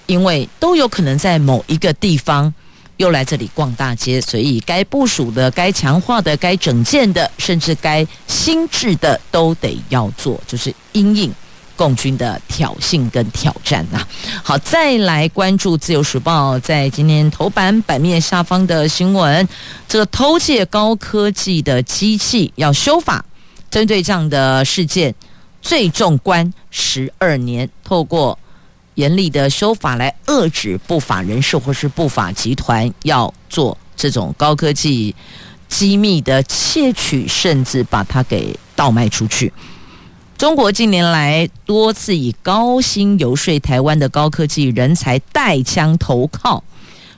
[0.07, 2.55] 因为都有可能在某一个地方
[2.99, 11.35] 又来这里逛大街，所以该部署的、该强化的、该整建的，甚至该新制的，都得要做，就是因应。
[11.81, 14.07] 共军的挑衅跟挑战呐，
[14.45, 19.49] 好，再来关注《自由时报》在今天头版版面下方的新闻，
[19.89, 23.25] 这个偷窃高科技的机器要修法，
[23.71, 25.15] 针对这样的事件，
[25.63, 28.39] 最重关十二年，透过
[28.97, 35.15] 严厉的修法来遏制不法人士或是不法集团要做这种高科技
[35.67, 39.51] 机密的窃取，甚至把它给倒卖出去。
[40.41, 46.65] 中国近年来多次以高薪游说台湾的高科技人才，带枪投靠，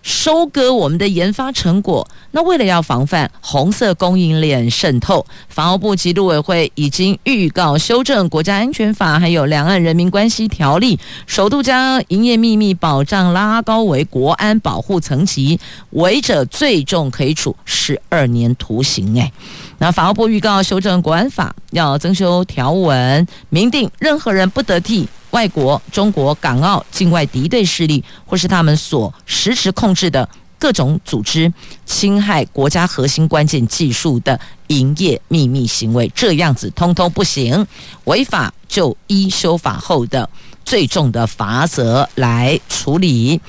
[0.02, 2.06] 收割我们的研发成果。
[2.32, 15.60] 那为了要防范红色供应链渗透，防务部及陆委会已经预告修正国家安全法，还有两岸人民关系条例，首度将营业秘密保障拉高为国安保护层级，
[15.90, 19.20] 违者最重可以处十二年徒刑。
[19.20, 19.30] 哎。
[19.78, 30.26] 那法务部预告修正国安法，要增修条文，明定任何人不得替外国、中国、港澳境外敌对势力或是他们所实时控制的
[30.58, 31.52] 各种组织
[31.84, 37.66] 侵害国家核心关键技术的营业秘密行为，这样子通通不行，
[38.04, 40.28] 违法就依修法后的
[40.64, 43.40] 最重的罚则来处理。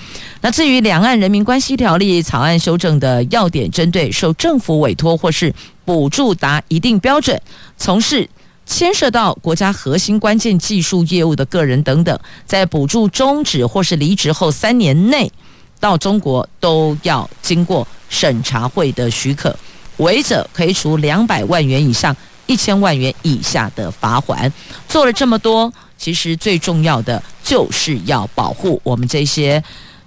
[0.41, 5.53] 那至于两岸人民关系条例草案修正的要点，针对受政府委托或是
[5.86, 7.39] 补助达一定标准，
[7.77, 8.27] 从事
[8.66, 15.32] 牵涉到国家核心关键技术业务的个人等等，在补助终止或是离职后三年内
[15.80, 19.55] 到中国，都要经过审查会的许可，
[19.97, 22.16] 违者可以处两百万元以上
[22.47, 24.51] 一千万元以下的罚款。
[24.88, 29.64] 做了这么多，其实最重要的就是要保护我们这些。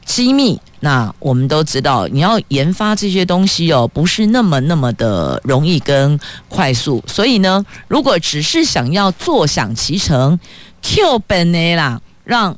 [0.06, 6.18] 机密，那我们都知道，你要研发这些东西哦，不是那么那么的容易跟
[6.48, 7.02] 快速。
[7.06, 10.38] 所以呢，如果只是想要坐享其成
[10.82, 12.56] ，Q 本 A 啦，让。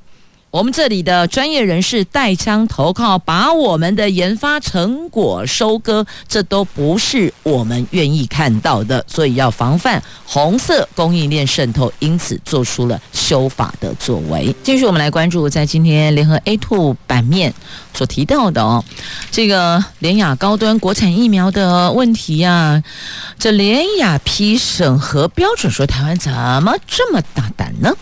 [0.51, 14.55] 我们这里的专业人士带枪投靠，把我们的研发成果收割，这都不是我们愿意看到的，所以要防范红色供应链渗透，因此做出了修法的作为。
[14.63, 17.53] 继续，我们来关注在今天联合 A2 版面
[17.93, 18.83] 所提到的哦，
[19.31, 22.83] 这个联雅高端国产疫苗的问题呀、啊，
[23.39, 27.95] 这联雅批审核标准说台湾怎么这么大胆呢？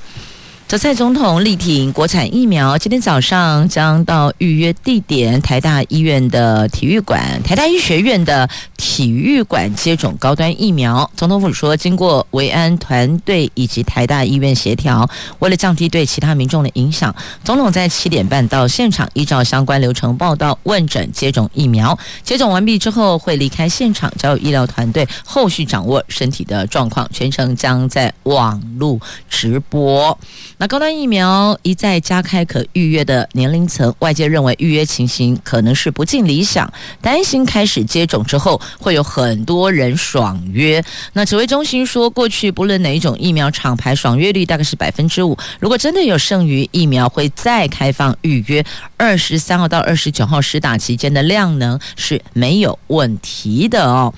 [0.68, 11.08] 这蔡总统力挺国产疫苗，今天早上将到预约地点台大医院的体育馆、台大医学院的体育馆接种高端疫苗。
[11.14, 15.08] 总统府说，经过维安团队以及台大医院协调，
[15.38, 17.14] 为了降低对其他民众的影响，
[17.44, 21.96] 总统在七点半到现场，依照相关流程报到、问诊、接种疫苗。
[22.24, 27.08] 接种完毕之后，会离开现场，交由医疗团队后续掌握身体的状况。
[27.12, 28.98] 全程将在网络
[29.30, 30.18] 直播。
[30.59, 40.82] 那高端疫苗一再加开可预约的年龄层，外界认为预约情形可能是不尽理想，担心开始接种之后会有很多人爽约。
[41.12, 48.64] 那指挥中心说，过去不论哪一种疫苗厂牌爽约率大概是百分之五，如果真的有剩余疫苗，会再开放预约。
[48.96, 54.14] 二十三号到二十九号施打期间的量能是没有问题的哦。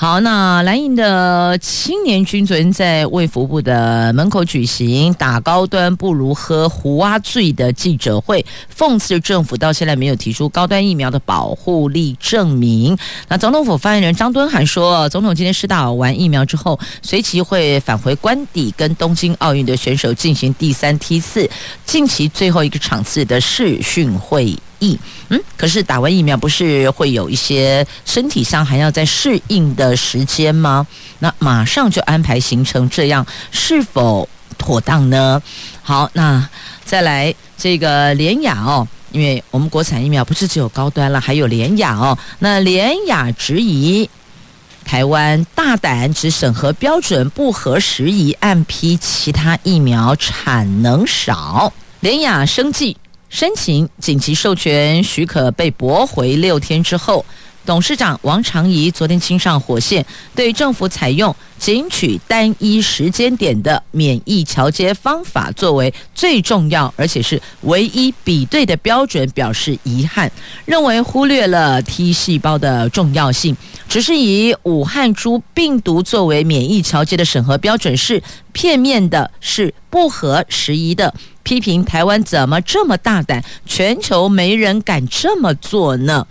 [0.00, 8.42] 好，那蓝营的青年军昨天在卫福部的门口举行打高端不如喝胡蛙醉的记者会，
[8.74, 12.96] 讽刺政府到现在没有提出高端疫苗的保护力证明。
[13.28, 21.46] 那总统府发言人张敦涵说，总统今天施打完疫苗之后，随即会返回官邸，跟东京奥运的选手进行第三梯次
[21.84, 24.98] 近期最后一个场次的视讯会议。
[25.32, 30.86] 嗯，可是打完疫苗不是会有一些身体上还要再适应的时间吗？
[31.20, 34.28] 那马上就安排行程，这样是否
[34.58, 35.40] 妥当呢？
[35.82, 36.48] 好，那
[36.84, 42.18] 再来这个联雅哦，因为我们国产疫苗不是只有高端了，还有联雅哦。
[42.40, 44.10] 那联雅质疑
[44.84, 51.72] 台湾大胆，只审核标准不合时宜，暗批其他疫苗产能少。
[52.00, 52.96] 联雅生计。
[53.30, 57.24] 申请紧急授权许可被驳回六天之后，
[57.64, 60.04] 董事长王长怡昨天亲上火线，
[60.34, 70.30] 对政府采用仅取单一时间点的免疫桥接方法作为最重要而且是唯一比对的标准表示遗憾，
[70.64, 73.56] 认为忽略了 T 细胞的重要性，
[73.88, 78.20] 只是以武汉株病毒作为免疫桥接的审核标准是
[78.52, 81.14] 片面的，是不合时宜的。
[81.50, 86.24] 批评台湾怎么这么大胆，全球没人敢这么做呢？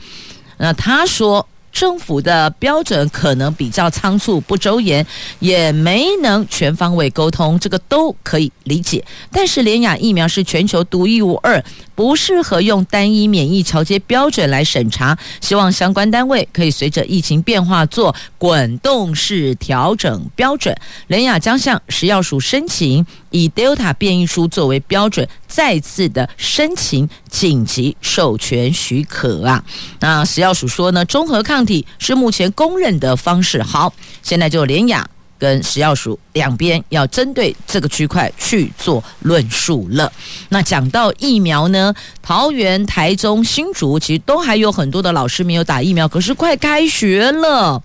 [0.59, 1.48] 那他说。
[1.71, 5.05] 政府的标准可能比较仓促不周延，
[5.39, 9.03] 也没能全方位沟通，这个都可以理解。
[9.31, 11.63] 但是联雅疫苗是全球独一无二，
[11.95, 15.17] 不适合用单一免疫桥接标准来审查。
[15.41, 20.75] 希望相关单位可以随着疫情变化做滚动式调整标准。
[21.07, 29.63] 联雅将向食药署申请以 Delta 变异株作为标准，再次的申请紧急授权许可啊。
[29.99, 33.61] 那食药署说呢，综合抗体是目前公认的方式。
[33.61, 35.07] 好，现在就连雅
[35.37, 40.11] 跟石耀署两边要针对这个区块去做论述了。
[40.49, 47.81] 那讲到疫苗呢，桃园、台中、新竹其实都还有很多的老师没有打疫苗，可是快开学了。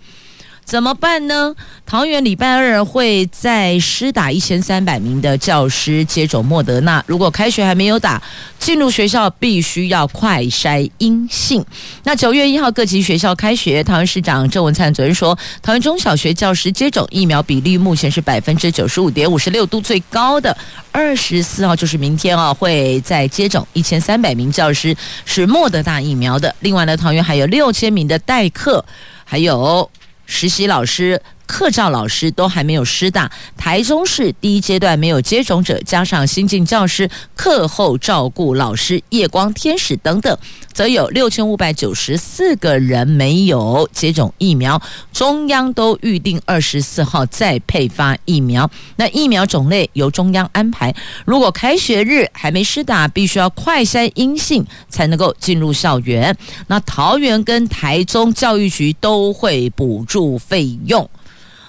[0.65, 1.55] 怎么办呢？
[1.87, 7.05] 桃园礼拜二会再施打一千三百名的教师接种莫德纳。
[7.07, 8.21] 如果开学还没有打，
[8.59, 11.65] 进入学校必须要快筛阴性。
[12.05, 20.57] 那九月一号各级学校开学，桃园市长郑文灿昨天说，桃园中小学教师接种疫苗比例目前是百分之九十五点五十六，度最高的。
[20.91, 24.97] 二十四号就是明天啊，会再接种一千三百名教师
[25.27, 26.55] 是莫德纳疫苗的。
[26.61, 28.85] 另外呢，桃园还有六千名的代课，
[29.25, 29.89] 还有。
[30.27, 33.31] 实习老师课照老师都还没有施打。
[33.57, 40.37] 台中市第一阶段没有接种者，加上新进教师、课后照顾老师、夜光天使等等，
[40.73, 44.81] 则有六千五百九十四个人没有接种疫苗。
[45.13, 48.71] 中央都预定二十四号再配发疫苗。
[48.97, 50.95] 那疫苗种类由中央安排。
[51.25, 56.37] 如果开学日还没施打，必须要快筛阴性才能够进入校园。
[56.67, 61.09] 那桃园跟台中教育局都会补助费用。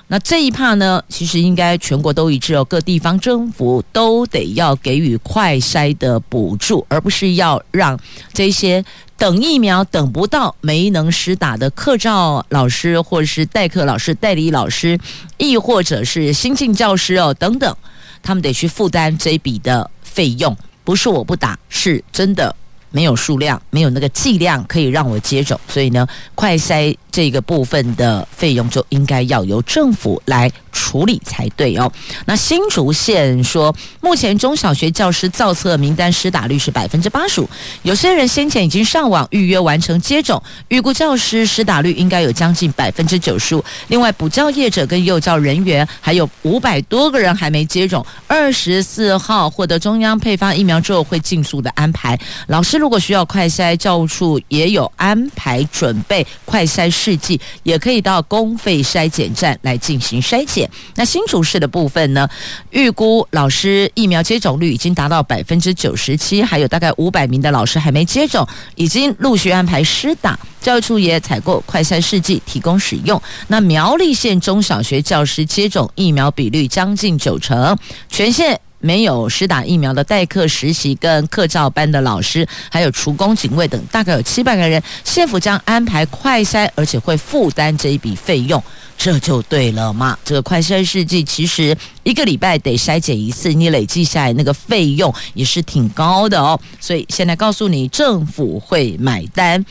[0.07, 7.99] 那这一趴呢，其实应该全国都一致哦，各地方政府都得要给予快筛的补助，而不是要让
[8.31, 8.85] 这些
[9.17, 14.99] 等疫苗等不到、没能施打的课照老师，或者是代课老师、代理老师，
[15.37, 17.75] 亦或者是新进教师哦等等，
[18.21, 20.55] 他们得去负担这笔的费用。
[20.83, 22.55] 不是我不打，是真的
[22.95, 26.95] 没有数量，没有那个剂量可以让我接种，所以呢，快筛。
[27.11, 31.89] 这个部分的费用就应该要由政府来处理才对哦。
[32.25, 37.49] 那新竹县说，目前中小学教师造册名单施打率是百分之八十五，
[37.83, 43.63] 有些人先前已经上网预约完成接种，预估教师施打率应该有将近百分之九十五。
[43.87, 52.19] 另外，补教业者跟幼教人员还有五百多个人还没接种，二十四号获得中央配发疫苗之后会尽速的安排。
[52.47, 56.85] 老师如果需要快筛，教务处也有安排准备快筛。
[56.87, 60.69] 试剂也可以到公费筛检站来进行筛检。
[60.93, 62.29] 那新竹市的部分呢？
[62.69, 70.37] 预估老师疫苗接种率已经达到百分之九十七，还有大概五百名的老师还没接种，已经陆续安排施打。
[70.61, 73.19] 教育处也采购快筛试剂提供使用。
[73.47, 77.75] 那苗栗县中小学教师接种疫苗比率将近九成，
[78.09, 78.59] 全县。
[78.85, 88.61] 没有施打疫苗的代课实习跟课照班的老师，还有厨工、警卫等，大概有七百个人，县府将安排快筛，而且会负担这一笔费用，
[88.95, 90.15] 这就对了嘛。
[90.23, 96.59] 这个快筛试剂其实一个礼拜得筛检一次，你累计下来那个费用也是挺高的哦。
[96.79, 99.65] 所以现在告诉你，政府会买单。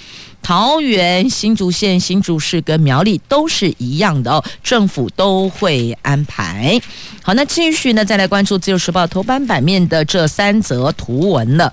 [0.45, 6.78] 桃园、新竹县、新竹市跟苗栗都是一样的哦，政府都会安排。
[7.22, 11.72] 好，那继续呢，再来关注《自由时报》头版版面的这三则图文了。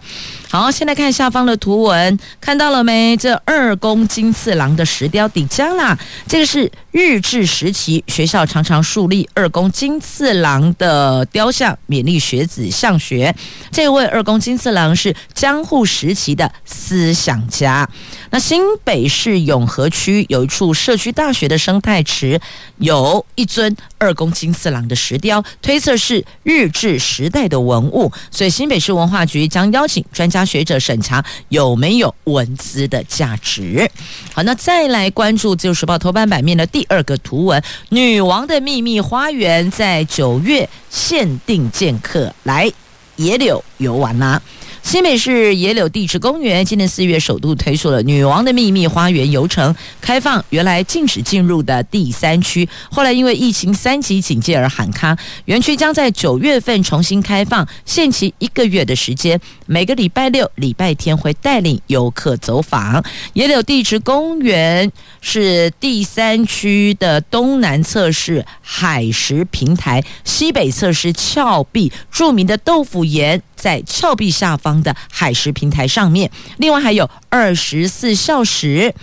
[0.49, 3.17] 好，先来看下方的图文，看到了没？
[3.17, 13.35] 这二宫金次郎的石雕底加啦，这个是日治时期学校常常树立二宫金次郎的雕像，勉励学子向学。
[13.71, 17.89] 这位二宫金次郎是江户时期的思想家。
[18.29, 22.39] 那新新北市永和区有一处社区大学的生态池，
[22.77, 30.45] 有一尊二宫金次郎的石雕，推测是日治时代的文物，所以新北市文化局将邀请专家。
[30.45, 33.89] 学者审查有没有文资的价值。
[34.31, 42.71] 好，那再来关注《自由时报》头版版面的第二个图文：女王的秘密花园在九月限定见客，来
[43.15, 44.39] 野柳游玩啦。
[44.83, 55.17] 新北市野柳地质公园今年四月首度推出了“女王的秘密花园”游程，开放原来禁止进入的第三区，后来因为疫情三级警戒而喊卡。
[55.45, 63.01] 园区将在九月份重新开放，限期一个月的时间，每个礼拜六、礼拜天会带领游客走访。
[63.33, 73.41] 野柳地质公园是第三区的东南侧是海蚀平台，西北侧是峭壁，著名的豆腐岩。
[73.61, 78.95] 在峭壁下方的海石平台上面，另外还有二十四孝石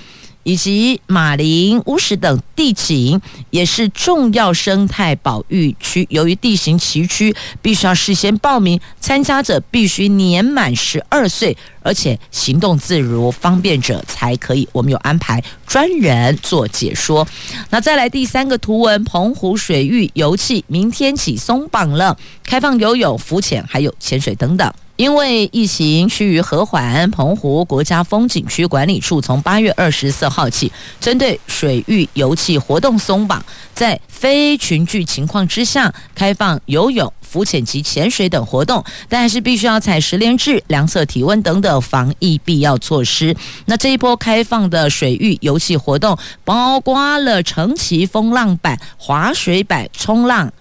[0.48, 3.20] 以及马林乌石等地景，
[3.50, 6.06] 也是重要生态保育区。
[6.08, 14.66] 由于地形崎岖，必须要事先报名，参加者必须年满十二岁，而且行动自如，方便者才可以。
[14.72, 17.28] 我们有安排专人做解说。
[17.68, 24.72] 那再来第三个图文，澎湖水域游憩明天起松绑了，开放游泳、浮潜，还有潜水等等。
[24.98, 33.40] 因为疫情趋于和缓，澎湖国家风景区管理处从八月二十四号起，针对水域游憩活动松绑，
[33.72, 43.36] 在非群聚情况之下，开放游泳、浮潜及潜水等活动，但是必须要采十连制、量测体温等等防疫必要措施。
[43.66, 50.52] 那这一波开放的水域游憩活动，包括了乘骑风浪板、滑水板、冲浪。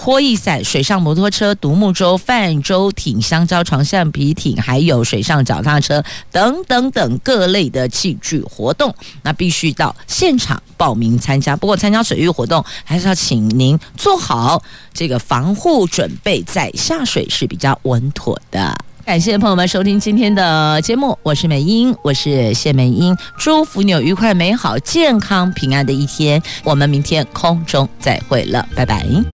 [0.00, 11.56] 拖曳伞、水上摩托车、独木舟、泛舟艇、香蕉船、橡皮艇，还有水上脚踏车等等等各类的器具活动，那必须到现场报名参加。
[11.56, 14.62] 不过，参加水域活动还是要请您做好
[14.94, 18.72] 这个防护准备，再下水是比较稳妥的。
[19.04, 26.40] 感谢朋友们收听今天的节目，我是美英，我是谢美英，祝福你有愉快、美好、健康、平安的一天。
[26.62, 29.04] 我们明天空中再会了，拜拜。